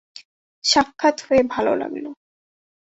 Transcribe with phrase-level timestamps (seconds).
[0.63, 2.09] সাক্ষাৎ হয়ে ভালো লাগলো!